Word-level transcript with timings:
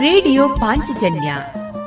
Radio 0.00 0.48
Panchajanya 0.48 1.34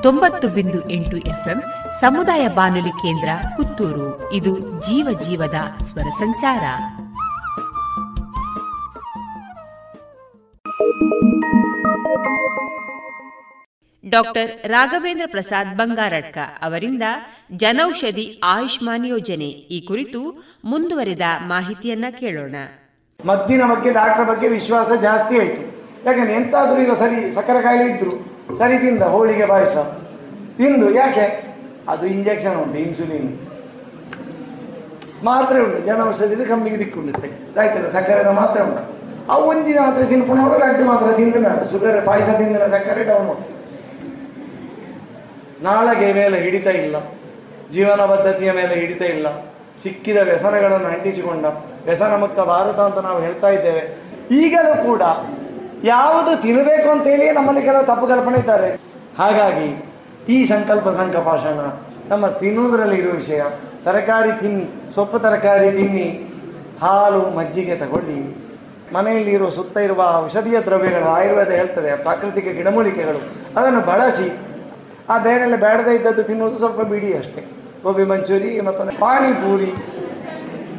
ತೊಂಬತ್ತು 0.03 0.47
ಬಿಂದು 0.47 0.89
ಎಂಟು 0.89 1.17
ಎಫ್ಎಂ 1.17 1.63
ಸಮುದಾಯ 2.01 2.47
ಬಾನುಲಿ 2.47 2.89
ಕೇಂದ್ರ 2.89 3.29
ಪುತ್ತೂರು. 3.57 4.33
ಇದು 4.33 4.59
ಜೀವ 4.59 5.19
ಜೀವದ 5.19 5.55
ಸ್ವರ 5.83 6.01
ಸಂಚಾರ. 6.01 6.63
ಡಾಕ್ಟರ್ 14.09 14.67
ರಾಘವೇಂದ್ರ 14.67 15.25
ಪ್ರಸಾದ್ 15.31 15.77
ಬಂಗಾರಡ್ಕ 15.77 16.37
ಅವರಿಂದ 16.61 17.03
ಜನೌಷಧಿ 17.55 18.41
ಆಯುಷ್ಮಾನ್ 18.43 19.05
ಯೋಜನೆ 19.05 19.45
ಈ 19.45 19.85
ಕುರಿತು 19.85 20.43
ಮುಂದುವರೆದ 20.65 21.21
ಮಾಹಿತಿಯನ್ನ 21.47 22.05
ಕೇಳೋಣ. 22.19 22.55
ಮದ್ದಿನ 23.25 23.61
ಬಗ್ಗೆ 23.65 23.93
ಡಾಕ್ಟರ್ 23.93 24.27
ಬಗ್ಗೆ 24.27 24.47
ವಿಶ್ವಾಸ 24.47 25.01
ಜಾಸ್ತಿ 25.01 25.39
ಆಯಿತು. 25.39 25.76
ಯಾಕಂದ್ರೆ 26.07 26.33
ಎಂತಾದ್ರೂ 26.39 26.79
ಈಗ 26.81 26.93
ಸರಿ, 27.01 27.17
ಸಕ್ಕರೆ 27.37 27.61
ಕಾಯಿಲೆ 27.61 27.85
ಇದ್ರು, 27.93 28.13
ಸರಿ 28.57 28.77
ತಿಂದ, 28.83 29.03
ಹೋಳಿಗೆ 29.13 29.45
ಪಾಯಸ. 29.53 29.77
ತಿಂದು, 30.59 30.87
ಯಾಕೆ? 30.99 31.25
ಅದು 31.91 32.05
ಇಂಜೆಕ್ಷನ್ 32.15 32.55
ಉಂಟು 32.61 32.77
ಇನ್ಸುಲಿನ್ 32.85 33.29
ಮಾತ್ರೆ 35.27 35.59
ಉಂಟು 35.65 35.79
ಜನೌಷಧಿಯಲ್ಲಿ 35.87 36.47
ಕಮ್ಮಿಗೆ 36.51 36.79
ದಿಕ್ಕುಂಡುತ್ತೆ 36.79 37.29
ಆಯ್ತಲ್ಲ 37.61 37.89
ಸಕ್ಕರೆ 37.97 38.33
ಮಾತ್ರೆ 38.41 38.61
ಉಂಟು. 38.67 38.83
ಅವು 39.33 39.43
ಒಂಜಿ 39.51 39.73
ಮಾತ್ರ 39.83 40.01
ತಿನ್ಕೊಂಡು 40.11 40.57
ಲಡ್ಡು 40.63 40.83
ಮಾತ್ರ 40.91 41.07
ತಿಂದು 41.19 41.39
ನಾಡು 41.45 41.65
ಶುಗರ್, 41.71 41.99
ಪಾಯಸ 42.09 42.29
ತಿಂದ 42.39 42.67
ಸಕ್ಕರೆ 42.75 43.03
ಡೌನ್ 43.11 43.29
ಉಂಟು 43.33 43.49
ನಾಳೆಗೆ 45.65 46.07
ಮೇಲೆ 46.19 46.37
ಹಿಡಿತ 46.45 46.67
ಇಲ್ಲ. 46.83 46.95
ಜೀವನ 47.75 48.01
ಪದ್ಧತಿಯ 48.11 48.49
ಮೇಲೆ 48.59 48.73
ಹಿಡಿತ 48.81 49.03
ಇಲ್ಲ. 49.15 49.27
ಸಿಕ್ಕಿದ 49.83 50.19
ವ್ಯಸನಗಳನ್ನು 50.29 50.89
ಅಂಟಿಸಿಕೊಂಡ 50.95 51.45
ವ್ಯಸನ 51.87 52.13
ಮುಕ್ತ 52.21 52.39
ಭಾರತ 52.53 52.79
ಅಂತ 52.87 52.99
ನಾವು 53.07 53.19
ಹೇಳ್ತಾ 53.25 53.49
ಇದ್ದೇವೆ. 53.57 53.83
ಈಗಲೂ 54.39 54.73
ಕೂಡ 54.87 55.03
ಯಾವುದು 55.83 56.41
ತಿನ್ನಬೇಕು 56.41 56.89
ಅಂತೇಳಿ 56.89 57.31
ನಮ್ಮಲ್ಲಿ 57.31 57.61
ಕೆಲವು 57.61 57.85
ತಪ್ಪು 57.85 58.07
ಕಲ್ಪನೆ 58.07 58.37
ಇದ್ದಾರೆ. 58.39 58.79
ಹಾಗಾಗಿ 59.19 59.93
ಈ 60.33 60.45
ಸಂಕಲ್ಪ 60.45 60.89
ಸಂಕಪಾಷಣ 60.89 61.59
ನಮ್ಮ 62.09 62.27
ತಿನ್ನುವುದರಲ್ಲಿ 62.27 62.95
ಇರುವ 62.95 63.13
ವಿಷಯ, 63.13 63.41
ತರಕಾರಿ 63.85 64.31
ತಿನ್ನಿ, 64.31 64.91
ಸೊಪ್ಪು 64.95 65.19
ತರಕಾರಿ 65.19 65.71
ತಿನ್ನಿ, 65.71 66.37
ಹಾಲು 66.81 67.19
ಮಜ್ಜಿಗೆ 67.19 67.75
ತಗೊಳ್ಳಿ 67.75 68.47
ಮನೆಯಲ್ಲಿ 68.93 69.31
ಇರುವ 69.31 69.49
ಸುತ್ತ 69.49 69.77
ಇರುವ 69.77 70.13
ಔಷಧೀಯ 70.15 70.59
ದ್ರವ್ಯಗಳು, 70.59 71.05
ಆಯುರ್ವೇದ 71.05 71.49
ಹೇಳ್ತದೆ, 71.49 71.97
ಪ್ರಾಕೃತಿಕ 71.97 72.45
ಗಿಡಮೂಲಿಕೆಗಳು, 72.45 73.17
ಅದನ್ನು 73.59 73.81
ಬಳಸಿ, 73.81 74.37
ಆ 75.09 75.17
ಬೇರೆಲ್ಲ 75.17 75.55
ಬೇಡದೇ 75.55 75.95
ಇದ್ದದ್ದು 75.95 76.23
ತಿನ್ನೋದು 76.23 76.57
ಸ್ವಲ್ಪ 76.57 76.81
ಬಿಡಿ 76.81 77.17
ಅಷ್ಟೇ. 77.17 77.51
ಗೋಬಿ 77.83 78.03
ಮಂಚೂರಿ, 78.03 78.61
ಮತ್ತೊಂದು 78.61 78.99
ಪಾನಿಪೂರಿ, 78.99 79.71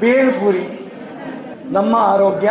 ಬೇಲ್ಪೂರಿ, 0.01 0.93
ನಮ್ಮ 1.71 1.97
ಆರೋಗ್ಯ 1.97 2.51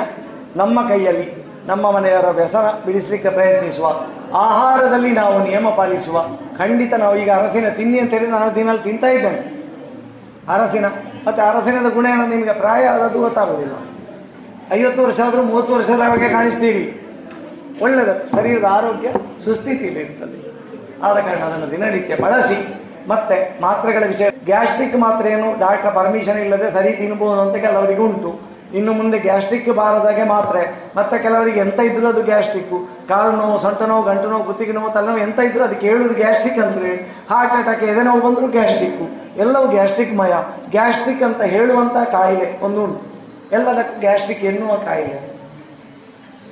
ನಮ್ಮ 0.56 0.88
ಕೈಯಲ್ಲಿ. 0.88 1.37
ನಮ್ಮ 1.70 1.92
ಮನೆಯವರ 1.96 2.30
ವ್ಯಸನ 2.40 2.68
ಬಿಡಿಸಲಿಕ್ಕೆ 2.86 3.30
ಪ್ರಯತ್ನಿಸುವ. 3.38 3.88
ಆಹಾರದಲ್ಲಿ 4.46 5.12
ನಾವು 5.12 5.36
ನಿಯಮ 5.48 5.68
ಪಾಲಿಸುವ. 5.80 6.18
ಖಂಡಿತ 6.58 6.94
ನಾವು 7.04 7.16
ಈಗ 7.22 7.30
ಅರಸಿನ 7.40 7.70
ತಿನ್ನಿ 7.80 8.00
ಅಂತ 8.00 8.12
ಹೇಳಿ 8.18 8.28
ನಾನು 8.28 8.56
ದಿನಲ್ಲಿ 8.56 8.84
ತಿಂತಾ 8.84 9.08
ಇದ್ದೇನೆ. 9.08 9.42
ಅರಸಿನ, 10.56 10.86
ಮತ್ತು 11.28 11.42
ಅರಸಿನದ 11.50 11.90
ಗುಣ 11.94 12.06
ಏನೋ 12.06 12.26
ನಿಮಗೆ 12.28 12.54
ಪ್ರಾಯ 12.54 12.84
ಆದದ್ದು 12.86 13.20
ಗೊತ್ತಾಗೋದಿಲ್ಲ 13.20 13.76
ಐವತ್ತು 14.78 15.02
ವರ್ಷ 15.06 15.20
ಆದರೂ 15.28 15.42
ಮೂವತ್ತು 15.42 15.72
ವರ್ಷದವರೆಗೆ 15.74 16.30
ಕಾಣಿಸ್ತೀರಿ. 16.30 16.84
ಒಳ್ಳೆಯದು 17.82 18.14
ಶರೀರದ 18.36 18.68
ಆರೋಗ್ಯ, 18.78 19.08
ಸುಸ್ಥಿತಿಯಲ್ಲಿ 19.46 20.00
ಇರ್ತದೆ 20.00 20.38
ಆದ 21.08 21.18
ಕಾರಣ 21.26 21.42
ಅದನ್ನು 21.50 21.68
ದಿನನಿತ್ಯ 21.72 22.16
ಬಳಸಿ, 22.16 22.58
ಮತ್ತೆ 23.08 23.36
ಮಾತ್ರೆಗಳ 23.62 24.04
ವಿಷಯ, 24.06 24.30
ಗ್ಯಾಸ್ಟ್ರಿಕ್ 24.46 24.96
ಮಾತ್ರೆಯನ್ನು 24.96 25.50
ಡಾಕ್ಟರ್ 25.60 25.94
ಪರ್ಮಿಷನ್ 25.96 26.40
ಇಲ್ಲದೆ 26.46 26.70
ಸರಿ 26.72 26.92
ತಿನ್ಬೋದು 27.02 27.42
ಅಂತ 27.42 27.56
ಕೆಲವರಿಗೆ 27.66 28.02
ಉಂಟು. 28.02 28.32
ಇನ್ನು 28.74 28.94
ಮುಂದೆ 28.94 29.18
ಗ್ಯಾಸ್ಟ್ರಿಕ್ 29.20 29.70
ಬಾರದಾಗೆ 29.76 30.24
ಮಾತ್ರೆ. 30.24 30.62
ಮತ್ತೆ 30.96 31.20
ಕೆಲವರಿಗೆ 31.20 31.60
ಎಂತ 31.60 31.80
ಇದ್ರು 31.80 32.08
ಅದು 32.08 32.24
ಗ್ಯಾಸ್ಟ್ರಿಕ್ಕು 32.24 32.78
ಕಾಲು 33.08 33.32
ನೋವು, 33.32 33.58
ಸೊಂಟ 33.58 33.82
ನೋವು, 33.82 34.04
ಗಂಟು 34.04 34.30
ನೋವು 34.30 34.44
ಗುತ್ತಿಗೆ 34.44 34.72
ನೋವು 34.72 34.94
ತಲೆನೋವು 34.94 35.18
ಎಂತ 35.18 35.40
ಇದ್ರು 35.40 35.64
ಅದಕ್ಕೆ 35.64 35.88
ಹೇಳುದು 35.88 36.14
ಗ್ಯಾಸ್ಟ್ರಿಕ್ 36.14 36.60
ಅಂದ್ರೆ 36.60 36.92
ಹಾರ್ಟ್ 37.30 37.54
ಅಟ್ಯಾಕ್, 37.54 37.84
ಎದೆ 37.84 38.04
ನೋವು 38.04 38.22
ಬಂದರೂ 38.28 38.48
ಗ್ಯಾಸ್ಟ್ರಿಕ್ಕು 38.48 39.08
ಎಲ್ಲವೂ 39.38 39.68
ಗ್ಯಾಸ್ಟ್ರಿಕ್ 39.68 40.14
ಮಯ. 40.14 40.34
ಗ್ಯಾಸ್ಟ್ರಿಕ್ 40.70 41.24
ಅಂತ 41.24 41.42
ಹೇಳುವಂಥ 41.42 41.98
ಕಾಯಿಲೆ, 42.12 42.60
ಒಂದು 42.66 42.84
ಉಂಟು. 42.84 43.02
ಎಲ್ಲದಕ್ಕೂ 43.52 44.00
ಗ್ಯಾಸ್ಟ್ರಿಕ್ 44.00 44.44
ಎನ್ನುವ 44.44 44.76
ಕಾಯಿಲೆ. 44.76 45.18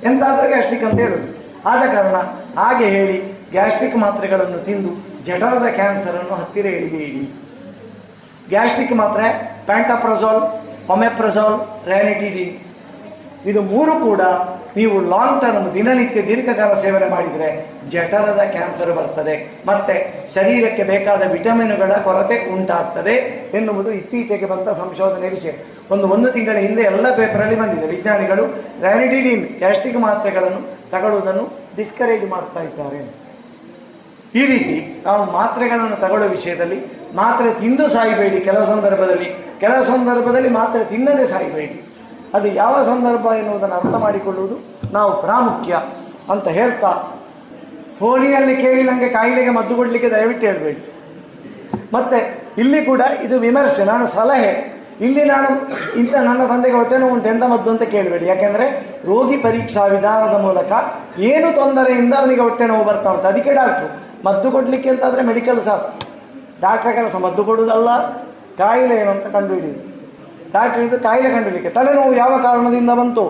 ಎಂತಾದರೂ 0.02 0.48
ಗ್ಯಾಸ್ಟ್ರಿಕ್ 0.48 0.84
ಅಂತ 0.84 0.98
ಹೇಳುದು. 1.00 1.28
ಆದ 1.68 1.82
ಕಾರಣ 1.94 2.16
ಹಾಗೆ 2.60 2.84
ಹೇಳಿ 2.84 3.18
ಗ್ಯಾಸ್ಟ್ರಿಕ್ 3.50 3.96
ಮಾತ್ರೆಗಳನ್ನು 3.96 4.64
ತಿಂದು 4.64 4.92
ಜಠರದ 5.24 5.66
ಕ್ಯಾನ್ಸರನ್ನು 5.66 6.34
ಹತ್ತಿರ 6.34 6.66
ಇಳಿಬೇಡಿ 6.66 7.32
ಗ್ಯಾಸ್ಟ್ರಿಕ್ 8.48 8.92
ಮಾತ್ರೆ, 8.92 9.26
ಪ್ಯಾಂಟಾಪ್ರಜೋಲ್ 9.66 10.65
ಒಮೆಪ್ರಜೋಲ್ 10.94 11.56
ರ್ಯಾನಿಟಿಡಿನ್ 11.88 12.54
ಇದು 13.50 13.60
ಮೂರು 13.72 13.92
ಕೂಡ 14.06 14.22
ನೀವು 14.76 14.96
ಲಾಂಗ್ 15.10 15.40
ಟರ್ಮ್ 15.42 15.74
ದಿನನಿತ್ಯ 15.74 16.22
ದೀರ್ಘಕಾಲ 16.28 16.72
ಸೇವನೆ 16.82 17.08
ಮಾಡಿದರೆ 17.08 17.48
ಜಠರದ 17.92 18.42
ಕ್ಯಾನ್ಸರ್ 18.54 18.92
ಬರ್ತದೆ. 18.98 19.34
ಮತ್ತೆ 19.66 19.94
ಶರೀರಕ್ಕೆ 20.34 20.82
ಬೇಕಾದ 20.82 21.22
ವಿಟಮಿನ್ಗಳ 21.32 21.92
ಕೊರತೆ 22.06 22.36
ಉಂಟಾಗ್ತದೆ 22.54 23.14
ಎನ್ನುವುದು 23.58 23.90
ಇತ್ತೀಚೆಗೆ 23.90 24.46
ಬಂದ 24.46 24.68
ಸಂಶೋಧನೆ 24.82 25.28
ವಿಷಯ. 25.36 25.52
ಒಂದು 25.90 26.08
ಒಂದು 26.08 26.30
ತಿಂಗಳ 26.32 26.56
ಹಿಂದೆ 26.56 26.82
ಎಲ್ಲ 26.82 27.14
ಪೇಪರಲ್ಲಿ 27.14 27.56
ಬಂದಿದೆ. 27.60 27.86
ವಿಜ್ಞಾನಿಗಳು 27.86 28.44
ರ್ಯಾನಿಟಿಡಿನ್ 28.82 29.44
ಗ್ಯಾಸ್ಟಿಕ್ 29.58 29.96
ಮಾತ್ರೆಗಳನ್ನು 29.96 30.60
ತಗೊಳ್ಳುವುದನ್ನು 30.90 31.46
ಡಿಸ್ಕರೇಜ್ 31.76 32.26
ಮಾಡ್ತಾ 32.34 32.60
ಇದ್ದಾರೆ. 32.60 33.00
ಈ 34.40 34.46
ರೀತಿ 34.46 34.76
ನಾವು 35.06 35.32
ಮಾತ್ರೆಗಳನ್ನು 35.32 35.96
ತಗೊಳ್ಳೋ 35.96 36.28
ವಿಷಯದಲ್ಲಿ 36.28 36.78
ಮಾತ್ರೆ 37.14 37.48
ತಿಂದು 37.60 37.88
ಸಾಯಬೇಡಿ. 37.88 38.40
ಕೆಲವು 38.40 38.66
ಸಂದರ್ಭದಲ್ಲಿ 38.66 39.28
ಕೆಲವು 39.60 39.84
ಸಂದರ್ಭದಲ್ಲಿ 39.84 40.48
ಮಾತ್ರ 40.48 40.78
ತಿನ್ನದೆ 40.92 41.26
ಸಾಯಬೇಡಿ. 41.26 41.76
ಅದು 42.34 42.48
ಯಾವ 42.62 42.74
ಸಂದರ್ಭ 42.82 43.26
ಎನ್ನುವುದನ್ನು 43.40 43.74
ಅರ್ಥ 43.74 43.94
ಮಾಡಿಕೊಳ್ಳುವುದು? 44.04 44.56
ನಾವು 44.92 45.10
ಪ್ರಾಮುಖ್ಯ 45.22 45.80
ಅಂತ 46.32 46.48
ಹೇಳ್ತಾ 46.58 46.90
ಫೋನಿಯಲ್ಲಿ 47.98 48.54
ಕೇಳಿ 48.56 48.82
ನನಗೆ 48.82 49.08
ಕಾಯಿಲೆಗೆ 49.08 49.50
ಮದ್ದು 49.50 49.74
ಕೊಡಲಿಕ್ಕೆ 49.74 50.08
ದಯವಿಟ್ಟು 50.10 50.46
ಹೇಳಬೇಡಿ. 50.46 50.80
ಮತ್ತೆ 51.92 52.18
ಇಲ್ಲಿ 52.58 52.80
ಕೂಡ 52.84 53.02
ಇದು 53.22 53.36
ವಿಮರ್ಶೆ, 53.38 53.84
ನಾನು 53.84 54.06
ಸಲಹೆ. 54.06 54.50
ಇಲ್ಲಿ 55.00 55.24
ನಾನು 55.24 55.48
ಇಂಥ 56.00 56.14
ನನ್ನ 56.28 56.42
ತಂದೆಗೆ 56.46 56.76
ಹೊಟ್ಟೆ 56.76 56.98
ನೋವು 56.98 57.12
ಉಂಟು 57.12 57.28
ಎಂತ 57.28 57.44
ಮದ್ದು 57.44 57.70
ಅಂತ 57.70 57.82
ಕೇಳಬೇಡಿ. 57.94 58.26
ಯಾಕೆಂದರೆ 58.26 58.66
ರೋಗಿ 59.06 59.36
ಪರೀಕ್ಷಾ 59.36 59.82
ವಿಧಾನದ 59.86 60.36
ಮೂಲಕ 60.40 60.72
ಏನು 61.30 61.48
ತೊಂದರೆಯಿಂದ 61.54 62.14
ಅವನಿಗೆ 62.14 62.40
ಹೊಟ್ಟೆ 62.40 62.66
ನೋವು 62.66 62.84
ಬರ್ತಾ 62.84 63.10
ಉಂಟು. 63.10 63.28
ಅದಕ್ಕೆ 63.28 63.52
ಡಾಕ್ಟ್ರು, 63.54 63.88
ಮದ್ದು 64.24 64.50
ಕೊಡಲಿಕ್ಕೆ 64.50 64.88
ಅಂತಾದರೆ 64.88 65.22
ಮೆಡಿಕಲ್ 65.30 65.60
ಸಾಕು 65.64 65.88
ಡಾಕ್ಟ್ರ 66.60 66.90
ಕೆಲಸ 66.90 67.16
ಮದ್ದು 67.26 67.44
ಕೊಡುವುದಲ್ಲ. 67.44 67.90
ಕಾಯಿಲೆ 68.58 68.96
ಏನು 68.96 69.10
ಅಂತ 69.10 69.26
ಕಂಡುಹಿಡಿಯುದು 69.26 69.82
ಡಾಕ್ಟರ್ 70.52 70.82
ಇದು 70.82 71.00
ಕಾಯಿಲೆ 71.00 71.30
ಕಂಡುಹಿಡಿಕೆ 71.30 71.70
ತಲೆನೋವು 71.70 72.14
ಯಾವ 72.14 72.38
ಕಾರಣದಿಂದ 72.38 72.90
ಬಂತು? 72.90 73.24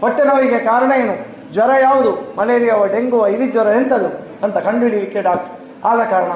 ಹೊಟ್ಟೆ 0.00 0.24
ನೋವಿಗೆ 0.24 0.58
ಕಾರಣ 0.58 0.92
ಏನು? 0.92 1.34
ಜ್ವರ 1.52 1.70
ಯಾವುದು? 1.80 2.36
ಮಲೇರಿಯಾವ 2.38 2.86
ಡೆಂಗುವ 2.86 3.26
ಇಲಿ 3.26 3.46
ಜ್ವರ 3.50 3.66
ಎಂಥದ್ದು 3.66 4.08
ಅಂತ 4.44 4.58
ಕಂಡುಹಿಡಿಯಲಿಕ್ಕೆ 4.58 5.22
ಡಾಕ್ಟರ್. 5.22 5.52
ಆದ 5.84 6.04
ಕಾರಣ 6.04 6.32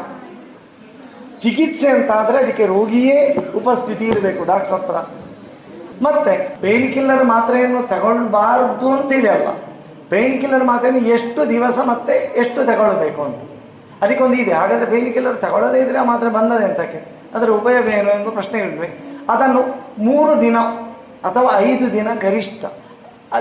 ಚಿಕಿತ್ಸೆ 1.39 1.89
ಅಂತ 1.89 2.11
ಆದರೆ 2.11 2.39
ಅದಕ್ಕೆ 2.39 2.67
ರೋಗಿಯೇ 2.67 3.37
ಉಪಸ್ಥಿತಿ 3.57 4.05
ಇರಬೇಕು 4.05 4.45
ಡಾಕ್ಟರ್ 4.45 4.73
ಹತ್ರ. 4.73 4.95
ಮತ್ತೆ 6.03 6.59
ಪೇನ್ 6.61 6.93
ಕಿಲ್ಲರ್ 6.93 7.25
ಮಾತ್ರೆಯನ್ನು 7.25 7.89
ತಗೊಳ್ಬಾರದು 7.89 8.93
ಅಂತೇಳಿ 8.93 9.29
ಅಲ್ಲ. 9.29 9.49
ಪೇನ್ 10.11 10.41
ಕಿಲ್ಲರ್ 10.41 10.65
ಮಾತ್ರೆಯನ್ನು 10.65 11.09
ಎಷ್ಟು 11.09 11.49
ದಿವಸ 11.49 11.79
ಮತ್ತೆ 11.79 12.13
ಎಷ್ಟು 12.13 12.65
ತಗೊಳ್ಬೇಕು 12.65 13.23
ಅಂತ. 13.23 13.37
ಅದಕ್ಕೊಂದು 14.03 14.37
ಇದೆ. 14.37 14.53
ಹಾಗಾದರೆ 14.53 14.87
ಪೇನ್ 14.87 15.15
ಕಿಲ್ಲರ್ 15.15 15.37
ತಗೊಳ್ಳೋದೇ 15.37 15.81
ಇದ್ರೆ 15.81 15.99
ಆ 15.99 16.05
ಮಾತ್ರೆ 16.05 16.31
ಬಂದದೆ 16.31 16.65
ಅಂತಕ್ಕೆ. 16.65 17.18
ಅದರ 17.37 17.49
ಉಪಯೋಗ 17.61 17.87
ಏನು 18.01 18.11
ಎಂದು 18.19 18.31
ಪ್ರಶ್ನೆ 18.39 18.59
ಇಡಬೇಕು 18.67 18.97
ಅದನ್ನು 19.33 19.63
ಮೂರು 20.09 20.35
ದಿನ 20.45 20.59
ಅಥವಾ 21.29 21.51
ಐದು 21.69 21.87
ದಿನ 21.97 22.09
ಗರಿಷ್ಠ. 22.27 22.65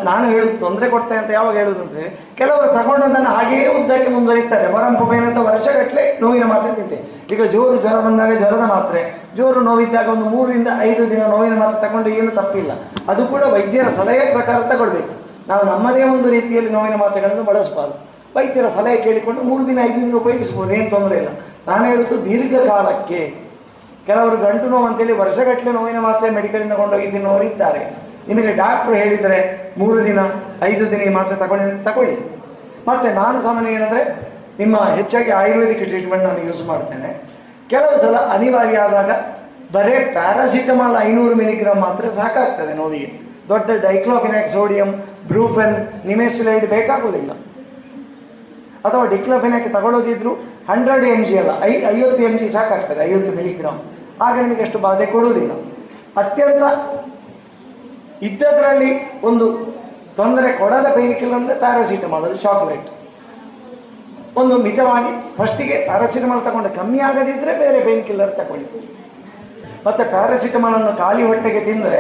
ನಾನು 0.08 0.25
ಹೇಳುದು 0.31 0.56
ತೊಂದರೆ 0.64 0.88
ಕೊಡ್ತೇನೆ 0.94 1.20
ಅಂತ 1.22 1.31
ಯಾವಾಗ 1.36 1.53
ಹೇಳುದು 1.62 1.81
ಅಂದರೆ 1.84 2.06
ಕೆಲವರು 2.40 2.68
ತಗೊಂಡದನ್ನು 2.78 3.30
ಹಾಗೆಯೇ 3.36 3.68
ಉದ್ದಕ್ಕೆ 3.76 4.09
ಮುಂದುವರಿಸ್ತಾರೆ. 4.16 4.66
ವರಂಪುಬೇನಂತ 4.74 5.40
ವರ್ಷಗಟ್ಟಲೆ 5.50 6.03
ನೋವಿನ 6.24 6.46
ಮಾತ್ರೆ 6.52 6.72
ತಿಂತೆ. 6.80 6.97
ಈಗ 7.34 7.44
ಜೋರು 7.53 7.76
ಜ್ವರ 7.84 8.00
ಬಂದಾಗ 8.08 8.31
ಜ್ವರದ 8.42 8.66
ಮಾತ್ರೆ, 8.74 9.02
ಜೋರು 9.38 9.62
ನೋವಿದ್ದಾಗ 9.70 10.08
ಒಂದು 10.16 10.26
ಮೂರರಿಂದ 10.34 10.70
ಐದು 10.90 11.03
ದಿನ 11.14 11.22
ನೋವಿನ 11.36 11.56
ಮಾತ್ರೆ 11.62 11.80
ತಗೊಂಡು 11.86 12.12
ಏನು 12.18 12.31
ತಪ್ಪಿಲ್ಲ. 12.40 12.72
ಅದು 13.14 13.22
ಕೂಡ 13.31 13.44
ವೈದ್ಯರ 13.56 13.88
ಸಲಹೆ 14.00 14.26
ಪ್ರಕಾರ 14.36 14.59
ತಗೊಳ್ಬೇಕು. 14.74 15.14
ನಾವು 15.50 15.64
ನಮ್ಮದೇ 15.72 16.03
ಒಂದು 16.14 16.28
ರೀತಿಯಲ್ಲಿ 16.38 16.72
ನೋವಿನ 16.78 16.96
ಮಾತ್ರೆಗಳನ್ನು 17.03 17.46
ಬಳಸಬಾರ್ದು. 17.50 17.97
ವೈದ್ಯರ 18.38 18.68
ಸಲಹೆ 18.78 18.97
ಕೇಳಿಕೊಂಡು 19.08 19.42
ಮೂರು 19.50 19.64
ದಿನ 19.70 19.79
ಐದು 19.90 20.00
ದಿನ 20.06 20.16
ಉಪಯೋಗಿಸ್ಬೋದು, 20.23 20.72
ಏನು 20.79 20.90
ತೊಂದರೆ 20.96 21.17
ಇಲ್ಲ. 21.22 21.32
ನಾನು 21.70 21.84
ಹೇಳುವುದು 21.91 22.17
ದೀರ್ಘಕಾಲಕ್ಕೆ 22.26 23.22
ಕೆಲವರು 24.08 24.38
ಗಂಟು 24.46 24.68
ನೋವು 24.70 24.86
ಅಂತೇಳಿ 24.90 25.14
ವರ್ಷಗಟ್ಟಲೆ 25.22 25.72
ನೋವಿನ 25.78 26.00
ಮಾತ್ರೆ 26.00 26.30
ಮೆಡಿಕಲಿಂದ 26.30 26.74
ಇದ್ದಾರೆ 27.52 27.82
ನಿಮಗೆ 28.30 28.52
ಡಾಕ್ಟ್ರು 28.62 28.94
ಹೇಳಿದರೆ 28.96 29.40
ಮೂರು 29.78 30.00
ದಿನ, 30.06 30.20
ಐದು 30.64 30.92
ದಿನ 30.92 31.02
ಈ 31.02 31.09
ಮಾತ್ರೆ 31.09 31.36
ತಗೊಳ್ಳಿ 31.40 31.84
ತಗೊಳ್ಳಿ. 31.84 32.16
ಮತ್ತು 32.88 33.08
ನಾನು 33.22 33.38
ಸಾಮಾನ್ಯ 33.42 33.72
ಏನಂದರೆ, 33.78 34.02
ನಿಮ್ಮ 34.59 34.78
ಹೆಚ್ಚಾಗಿ 34.78 35.32
ಆಯುರ್ವೇದಿಕ್ 35.32 35.84
ಟ್ರೀಟ್ಮೆಂಟ್ 35.90 36.24
ನಾನು 36.24 36.40
ಯೂಸ್ 36.48 36.64
ಮಾಡ್ತೇನೆ. 36.68 37.09
ಕೆಲವು 37.72 37.96
ಸಲ 38.02 38.16
ಅನಿವಾರ್ಯ 38.16 38.78
ಆದಾಗ 38.78 39.12
ಬರೇ 39.76 39.96
ಪ್ಯಾರಾಸಿಟಮಾಲ್ 40.14 40.96
ಐನೂರು 41.08 41.36
ಮಿಲಿಗ್ರಾಮ್ 41.36 41.82
ಮಾತ್ರ 41.82 42.09
ಸಾಕಾಗ್ತದೆ 42.09 42.74
ನೋವಿಗೆ. 42.74 43.09
ದೊಡ್ಡ 43.50 43.70
ಡೈಕ್ಲೋಫಿನಾಕ್ 43.88 44.48
ಸೋಡಿಯಂ 44.48 44.90
ಬ್ರೂಫೆನ್ 45.28 45.76
ನಿಮೆಸಿಲೈಡ್ 46.08 46.66
ಬೇಕಾಗುವುದಿಲ್ಲ. 46.76 47.32
ಅಥವಾ 48.88 49.06
ಡಿಕ್ಲೋಫಿನಾಕ್ 49.06 49.74
ತಗೊಳ್ಳೋದಿದ್ರು 49.74 50.34
ಹಂಡ್ರೆಡ್ 50.70 51.06
ಎಂ 51.06 51.22
ಜಿ 51.26 51.38
ಅಲ್ಲ, 51.38 51.52
ಐ, 51.64 51.74
ಐವತ್ತು 51.96 52.24
ಎಂ 52.24 52.38
ಜಿ 52.38 52.48
ಸಾಕಾಗ್ತದೆ, 52.48 53.02
ಐವತ್ತು 53.09 53.32
ಮಿಲಿಗ್ರಾಮ್ 53.40 53.80
ಆಗ 54.25 54.34
ನಿಮಗೆ 54.43 54.64
ಅಷ್ಟು 54.66 54.79
ಬಾಧೆ 54.85 55.05
ಕೊಡುವುದಿಲ್ಲ. 55.16 55.52
ಅತ್ಯಂತ 56.22 56.64
ಇದ್ದದರಲ್ಲಿ 58.28 58.91
ಒಂದು 59.29 59.47
ತೊಂದರೆ 60.19 60.52
ಕೊಡದ 60.61 60.87
ಪೈನ್ 60.96 61.16
ಕಿಲ್ಲರ್ 61.19 61.40
ಅಂದರೆ 61.40 61.55
ಪ್ಯಾರಾಸಿಟಮಾಲ್, 61.66 62.23
ಅದು 62.29 62.37
ಚಾಕ್ಲೇಟ್ 62.46 62.87
ಒಂದು 64.41 64.55
ಮಿತವಾಗಿ 64.66 65.11
ಫಸ್ಟಿಗೆ 65.37 65.75
ಪ್ಯಾರಾಸಿಟಮಾಲ್ 65.90 66.41
ತಗೊಂಡು 66.47 66.69
ಕಮ್ಮಿ 66.79 66.99
ಆಗದಿದ್ದರೆ 67.09 67.53
ಬೇರೆ 67.64 67.79
ಪೈನ್ 67.87 68.02
ಕಿಲ್ಲರ್ 68.08 68.34
ತಗೊಳ್ಳಿ. 68.40 68.67
ಮತ್ತು 69.87 70.03
ಪ್ಯಾರಾಸಿಟಮಾಲನ್ನು 70.16 70.93
ಖಾಲಿ 71.02 71.23
ಹೊಟ್ಟೆಗೆ 71.29 71.61
ತಿಂದರೆ 71.70 71.99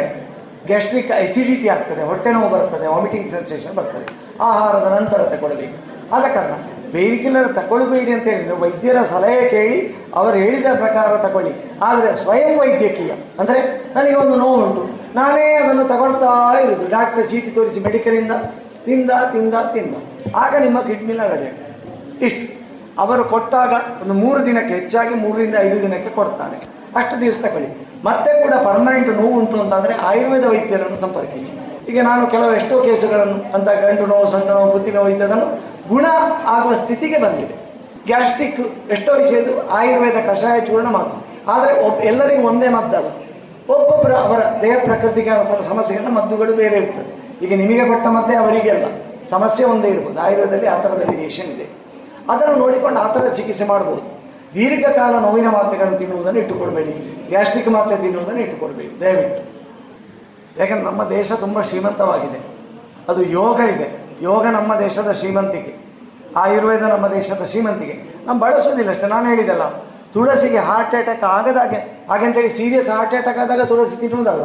ಗ್ಯಾಸ್ಟ್ರಿಕ್ 0.69 1.11
ಎಸಿಡಿಟಿ 1.25 1.67
ಆಗ್ತದೆ, 1.75 2.01
ಹೊಟ್ಟೆ 2.11 2.29
ನೋವು 2.35 2.49
ಬರ್ತದೆ 2.53 2.85
ವಾಮಿಟಿಂಗ್ 2.93 3.27
ಸೆನ್ಸೇಷನ್ 3.35 3.75
ಬರ್ತದೆ. 3.79 4.07
ಆಹಾರದ 4.47 4.87
ನಂತರ 4.97 5.19
ತಗೊಳ್ಬೇಕು 5.33 5.77
ಆದ 6.15 6.25
ಕಾರಣ 6.35 6.55
ಪೇನ್ 6.93 7.17
ಕಿಲ್ಲರ್ 7.23 7.49
ತಗೊಳ್ಬೇಡಿ 7.59 8.11
ಅಂತ 8.17 8.27
ಹೇಳಿ. 8.33 8.45
ವೈದ್ಯರ 8.63 8.99
ಸಲಹೆ 9.13 9.41
ಕೇಳಿ 9.53 9.77
ಅವರು 10.19 10.35
ಹೇಳಿದ 10.43 10.67
ಪ್ರಕಾರ 10.83 11.09
ತಗೊಳ್ಳಿ. 11.25 11.53
ಆದರೆ 11.87 12.09
ಸ್ವಯಂ 12.21 12.51
ವೈದ್ಯಕೀಯ 12.61 13.11
ಅಂದರೆ 13.41 13.59
ನನಗೆ 13.95 14.15
ಒಂದು 14.23 14.35
ನೋವು 14.43 14.57
ಉಂಟು 14.65 14.83
ನಾನೇ 15.17 15.47
ಅದನ್ನು 15.63 15.85
ತಗೊಳ್ತಾ 15.93 16.31
ಇರೋದು 16.63 16.85
ಡಾಕ್ಟರ್ 16.95 17.25
ಚೀಟಿ 17.31 17.51
ತೋರಿಸಿ 17.57 17.79
ಮೆಡಿಕಲಿಂದ 17.87 18.33
ತಿಂದ 18.85 19.11
ತಿಂದ 19.33 19.55
ತಿಂದ. 19.73 19.95
ಆಗ 20.43 20.53
ನಿಮ್ಮ 20.65 20.77
ಕಿಡ್ನಿಲ 20.89 21.21
ರೆಡಿ 21.31 21.49
ಇಷ್ಟು. 22.27 22.45
ಅವರು 23.03 23.23
ಕೊಟ್ಟಾಗ 23.31 23.73
ಒಂದು 24.01 24.13
ಮೂರು 24.21 24.39
ದಿನಕ್ಕೆ, 24.45 24.73
ಹೆಚ್ಚಾಗಿ 24.79 25.13
ಮೂರರಿಂದ 25.23 25.55
ಐದು 25.67 25.77
ದಿನಕ್ಕೆ 25.81 26.11
ಕೊಡ್ತಾರೆ. 26.19 26.57
ಅಷ್ಟು 26.99 27.15
ದಿವಸ 27.23 27.37
ತಗೊಳ್ಳಿ. 27.45 27.69
ಮತ್ತೆ 28.05 28.31
ಕೂಡ 28.43 28.53
ಪರ್ಮನೆಂಟ್ 28.67 29.09
ನೋವು 29.19 29.33
ಉಂಟು 29.39 29.57
ಅಂತಂದರೆ 29.63 29.93
ಆಯುರ್ವೇದ 30.09 30.45
ವೈದ್ಯರನ್ನು 30.53 30.99
ಸಂಪರ್ಕಿಸಿ. 31.05 31.51
ಈಗ 31.89 31.99
ನಾನು 32.09 32.23
ಕೆಲವು 32.33 32.51
ಎಷ್ಟೋ 32.59 32.75
ಕೇಸುಗಳನ್ನು, 32.85 33.37
ಅಂತ 33.55 33.67
ಗಂಟು 33.83 34.05
ನೋವು, 34.13 34.25
ಸಣ್ಣ 34.31 34.49
ನೋವು 34.57 34.71
ಬುದ್ಧಿ 34.71 34.91
ನೋವು 34.97 35.09
ಗುಣ 35.87 36.05
ಆಗುವ 36.45 36.73
ಸ್ಥಿತಿಗೆ 36.73 37.17
ಬಂದಿದೆ. 37.17 37.55
ಗ್ಯಾಸ್ಟ್ರಿಕ್ 38.05 38.89
ಎಷ್ಟೋ 38.91 39.13
ವಿಷಯದ್ದು 39.13 39.69
ಆಯುರ್ವೇದ 39.69 40.29
ಕಷಾಯ 40.29 40.59
ಚೂರ್ಣ 40.59 40.87
ಮಾತು. 40.87 41.27
ಆದರೆ 41.51 41.87
ಒಬ್ಬ 41.87 42.01
ಎಲ್ಲರಿಗೂ 42.01 42.47
ಒಂದೇ 42.47 42.67
ಮದ್ದಲ್ಲ 42.67 43.05
ಒಬ್ಬೊಬ್ಬರ 43.69 44.11
ಅವರ 44.11 44.39
ದೇಹ 44.61 44.75
ಪ್ರಕೃತಿಗೆ 44.83 45.63
ಸಮಸ್ಯೆಗಳ 45.63 46.07
ಮದ್ದುಗಳು 46.07 46.53
ಬೇರೆ 46.53 46.77
ಇರ್ತದೆ. 46.77 47.39
ಈಗ 47.45 47.57
ನಿಮಗೆ 47.57 47.87
ಕೊಟ್ಟ 47.87 48.07
ಅವರಿಗೆ 48.35 48.69
ಅಲ್ಲ. 48.69 48.85
ಸಮಸ್ಯೆ 49.29 49.67
ಒಂದೇ 49.67 49.87
ಇರ್ಬೋದು. 49.87 50.21
ಆಯುರ್ವೇದದಲ್ಲಿ 50.21 50.67
ಆ 50.67 50.81
ಥರದ 50.81 51.09
ವೇರಿಯೇಷನ್ 51.09 51.45
ಇದೆ. 51.45 51.67
ಅದನ್ನು 52.29 52.55
ನೋಡಿಕೊಂಡು 52.55 52.99
ಆ 52.99 53.11
ಥರ 53.11 53.27
ಚಿಕಿತ್ಸೆ 53.27 53.65
ಮಾಡ್ಬೋದು. 53.65 54.01
ದೀರ್ಘಕಾಲ 54.55 55.19
ನೋವಿನ 55.19 55.49
ಮಾತ್ರೆಗಳನ್ನು 55.49 55.97
ತಿನ್ನುವುದನ್ನು 55.97 56.39
ಇಟ್ಟುಕೊಳ್ಬೇಡಿ 56.39 57.25
ಗ್ಯಾಸ್ಟ್ರಿಕ್ 57.29 57.67
ಮಾತ್ರೆ 57.67 57.97
ತಿನ್ನುವುದನ್ನು 57.97 58.41
ಇಟ್ಟುಕೊಳ್ಬೇಡಿ 58.41 58.99
ದಯವಿಟ್ಟು. 58.99 59.43
ಯಾಕಂದ್ರೆ 60.59 60.83
ನಮ್ಮ 60.83 61.09
ದೇಶ 61.09 61.31
ತುಂಬ 61.31 61.61
ಶ್ರೀಮಂತವಾಗಿದೆ. 61.61 62.39
ಅದು 63.09 63.23
ಯೋಗ 63.23 63.59
ಇದೆ. 63.59 64.06
ಯೋಗ 64.21 64.43
ನಮ್ಮ 64.45 64.79
ದೇಶದ 64.79 65.11
ಶ್ರೀಮಂತಿಕೆ. 65.11 65.73
ಆಯುರ್ವೇದ 66.35 66.81
ನಮ್ಮ 66.81 67.07
ದೇಶದ 67.07 67.45
ಶ್ರೀಮಂತಿಗೆ 67.45 67.95
ನಾನು 68.25 68.39
ಬಳಸೋದಿಲ್ಲ 68.39 68.89
ಅಷ್ಟೇ, 68.91 69.07
ನಾನು 69.07 69.25
ಹೇಳಿದಲ್ಲ 69.27 69.63
ತುಳಸಿಗೆ 70.13 70.57
ಹಾರ್ಟ್ 70.57 70.95
ಅಟ್ಯಾಕ್ 70.95 71.23
ಆಗದಾಗೆ 71.23 71.79
ಹಾಗೆಂತೇಳಿ 72.09 72.49
ಸೀರಿಯಸ್ 72.49 72.89
ಹಾರ್ಟ್ 72.89 73.15
ಅಟ್ಯಾಕ್ 73.15 73.39
ಆದಾಗ 73.39 73.61
ತುಳಸಿ 73.61 73.95
ತಿನ್ನುವುದಲ್ಲ. 73.97 74.43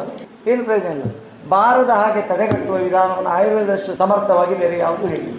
ಏನು 0.51 0.65
ಪ್ರಯೋಜನ 0.65 0.91
ಇಲ್ಲ. 0.91 1.05
ಬಾರದ 1.49 1.91
ಹಾಗೆ 1.91 2.21
ತಡೆಗಟ್ಟುವ 2.29 2.77
ವಿಧಾನವನ್ನು 2.77 3.31
ಆಯುರ್ವೇದಷ್ಟು 3.31 3.95
ಸಮರ್ಥವಾಗಿ 3.95 4.55
ಬೇರೆ 4.55 4.79
ಯಾವುದೂ 4.79 5.07
ಹೇಳಿಲ್ಲ. 5.07 5.39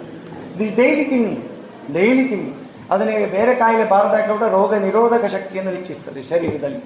ಇದು 0.56 0.76
ಡೈಲಿ 0.82 1.04
ತಿನ್ನಿ 1.04 1.34
ಡೈಲಿ 1.94 2.28
ತಿನ್ನಿ. 2.28 2.52
ಅದು 2.90 3.04
ಬೇರೆ 3.06 3.54
ಕಾಯಿಲೆ 3.54 3.84
ಬಾರದಾಗ 3.84 4.26
ಕೂಡ 4.32 4.42
ರೋಗ 4.50 4.74
ನಿರೋಧಕ 4.74 5.24
ಶಕ್ತಿಯನ್ನು 5.24 5.70
ಹೆಚ್ಚಿಸ್ತದೆ 5.70 6.22
ಶರೀರದಲ್ಲಿ. 6.22 6.80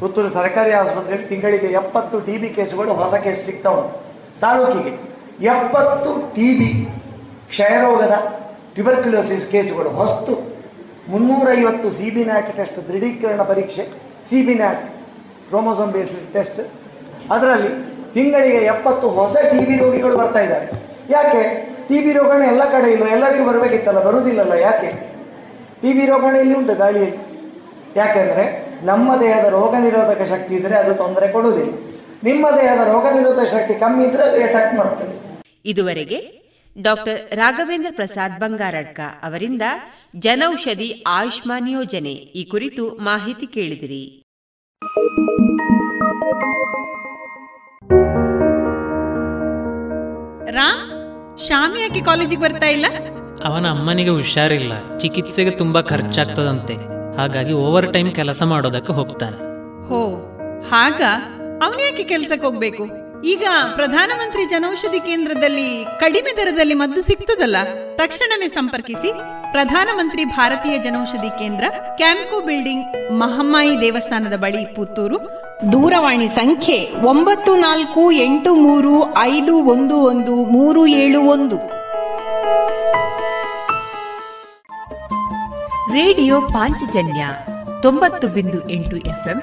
ಪುತ್ತೂರು 0.00 0.28
ಸರ್ಕಾರಿ 0.28 0.72
ಆಸ್ಪತ್ರೆಯಲ್ಲಿ 0.72 1.28
ತಿಂಗಳಿಗೆ 1.28 1.66
ಎಪ್ಪತ್ತು 1.66 2.20
ಟಿ 2.20 2.36
ಬಿ 2.36 2.48
ಕೇಸುಗಳು 2.48 2.94
ಹೊಸ 2.94 3.14
ಕೇಸ್ 3.14 3.44
ಸಿಗ್ತಾ 3.44 3.70
ಉಂಟು. 3.70 4.00
ತಾಲೂಕಿಗೆ. 4.40 5.05
ಎಪ್ಪತ್ತು 5.40 6.10
ಟಿ 6.34 6.46
ಬಿ 6.58 6.68
ಕ್ಷಯರೋಗದ 7.48 8.14
ಟ್ಯುಬರ್ಕ್ಯುಲೋಸಿಸ್ 8.74 9.50
ಕೇಸುಗಳು. 9.50 9.90
ಹೊಸ್ತು. 9.90 10.32
ಮುನ್ನೂರೈವತ್ತು 11.08 11.90
ಸಿ 11.90 12.10
ಬಿ 12.10 12.24
ನ್ಯಾಟ್ 12.24 12.56
ಟೆಸ್ಟ್ 12.56 12.88
ದೃಢೀಕರಣ 12.88 13.42
ಪರೀಕ್ಷೆ. 13.42 13.84
C 14.28 14.42
B 14.46 14.54
NAT 14.54 14.82
chromosome 15.48 15.92
based 15.92 16.32
test. 16.32 16.60
ಅದರಲ್ಲಿ 17.30 17.70
ತಿಂಗಳಿಗೆ 18.14 18.60
ಎಪ್ಪತ್ತು 18.64 19.08
ಹೊಸ 19.08 19.36
ಟಿ 19.52 19.66
ಬಿ 19.66 19.76
ರೋಗಿಗಳು 19.76 20.16
ಬರ್ತಾ 20.16 20.40
ಇದ್ದಾರೆ. 20.40 20.66
ಯಾಕೆ? 21.10 21.42
ಟಿ 21.88 21.98
ಬಿ 22.04 22.12
ರೋಗಣ 22.12 22.42
ಎಲ್ಲ 22.42 22.62
ಕಡೆ 22.70 22.88
ಇಲ್ಲ 22.92 23.04
ಎಲ್ಲರಿಗೂ 23.06 23.44
ಬರಬೇಕಿತ್ತಲ್ಲ? 23.44 24.00
ಬರುವುದಿಲ್ಲಲ್ಲ 24.00 24.52
ಯಾಕೆ? 24.52 24.90
ಟಿ 25.82 25.92
ಬಿ 25.92 26.06
ರೋಗಣ 26.06 26.34
ಇಲ್ಲಿ 26.36 26.54
ಉಂಟು 26.54 26.74
ಗಾಳಿಯಲ್ಲಿ. 26.74 27.18
ಯಾಕೆಂದರೆ 27.96 28.44
ನಮ್ಮ 28.84 29.20
ದೇಹದ 29.20 29.44
ರೋಗ 29.44 29.74
ನಿರೋಧಕ 29.74 30.22
ಶಕ್ತಿ 30.22 30.54
ಇದ್ದರೆ 30.54 30.74
ಅದು 30.74 30.94
ತೊಂದರೆ 30.94 31.28
ಕೊಡುವುದಿಲ್ಲ. 31.32 31.72
ನಿಮ್ಮ 32.24 32.46
ದೇಹದ 32.50 32.82
ರೋಗ 32.92 33.06
ನಿರೋಧಕ 33.18 33.46
ಶಕ್ತಿ 33.54 33.74
ಕಮ್ಮಿ 33.74 34.04
ಇದ್ದರೆ 34.04 34.22
ಅದು 34.22 34.42
ಅಟ್ಯಾಕ್ 34.42 34.74
ಮಾಡ್ತದೆ 34.74 35.25
ಇದುವರೆಗೆ 35.66 36.46
ಡಾಕ್ಟರ್ 36.82 37.34
ರಾಘವೇಂದ್ರ 37.34 37.92
ಪ್ರಸಾದ್ 37.94 38.40
ಬಂಗಾರಡ್ಕ 38.40 39.00
ಅವರಿಂದ 39.22 39.62
ಜನೌಷಧಿ 40.16 41.04
ಆಯುಷ್ಮಾನ್ 41.06 41.68
ಯೋಜನೆ 41.68 42.10
ಈ 42.10 42.44
ಕುರಿತು 42.44 42.88
ಮಾಹಿತಿ 42.88 43.46
ಕೇಳಿದಿರಿ. 43.46 44.22
ರಾಮ್ 50.50 51.38
ಶಾಮಿ 51.38 51.80
ಯಾಕೆ 51.80 52.00
ಕಾಲೇಜಿಗೆ 52.00 52.40
ಬರ್ತಾ 52.40 52.66
ಇಲ್ಲ? 52.66 52.86
ಅವನ 53.44 53.70
ಅಮ್ಮನಿಗೆ 53.70 54.10
ಹುಷಾರಿಲ್ಲ 54.10 54.98
ಚಿಕಿತ್ಸೆಗೆ 54.98 55.50
ತುಂಬಾ 55.50 55.80
ಖರ್ಚಾಗ್ತದಂತೆ. 55.80 56.76
ಹಾಗಾಗಿ 57.16 57.52
ಓವರ್ 57.52 57.92
ಟೈಮ್ 57.92 58.14
ಕೆಲಸ 58.14 58.42
ಮಾಡೋದಕ್ಕೆ 58.42 58.92
ಹೋಗ್ತಾನೆ. 58.92 59.36
ಹೋ 59.88 60.00
ಹಾಗ 60.70 61.02
ಅವನ್ಯಾಕೆ 61.62 62.04
ಕೆಲ್ಸಕ್ಕೆ 62.04 62.46
ಹೋಗ್ಬೇಕು? 62.46 63.05
ಈಗ 63.24 63.46
ಪ್ರಧಾನಮಂತ್ರಿ 63.74 64.48
ಜನೌಷಧಿ 64.48 65.00
ಕೇಂದ್ರದಲ್ಲಿ 65.00 65.86
ಕಡಿಮೆ 66.00 66.36
ದರದಲ್ಲಿ 66.36 66.74
ಮದ್ದು 66.74 67.02
ಸಿಗ್ತದಲ್ಲ? 67.02 67.56
ತಕ್ಷಣವೇ 67.94 68.48
ಸಂಪರ್ಕಿಸಿ. 68.48 69.12
ಪ್ರಧಾನಮಂತ್ರಿ 69.52 70.24
ಭಾರತೀಯ 70.24 70.78
ಜನೌಷಧಿ 70.78 71.28
ಕೇಂದ್ರ, 71.28 71.64
ಕ್ಯಾಂಪ್ಕೋ 71.96 72.40
ಬಿಲ್ಡಿಂಗ್, 72.40 73.12
ಮಹಮ್ಮಾಯಿ 73.12 73.80
ದೇವಸ್ಥಾನದ 73.80 74.36
ಬಳಿ 74.36 74.64
ಪುತ್ತೂರು. 74.64 75.18
ದೂರವಾಣಿ 75.72 76.28
ಸಂಖ್ಯೆ 76.28 76.90
ಒಂಬತ್ತು 77.04 77.56
ನಾಲ್ಕು 77.56 78.10
ಎಂಟು 78.10 78.54
ಮೂರು 78.54 79.16
ಐದು 79.18 79.56
ಒಂದು 79.56 79.96
ಒಂದು 79.96 80.44
ಮೂರು 80.44 80.86
ಏಳು 80.86 81.22
ಒಂದು. 81.22 81.56
ರೇಡಿಯೋ 85.92 86.40
ಪಾಂಚಜನ್ಯ 86.40 87.26
ತೊಂಬತ್ತು 87.82 88.28
ಬಿಂದು 88.28 88.70
ಎಂಟು 88.70 88.96
ಎಫ್ಎಂ 88.96 89.42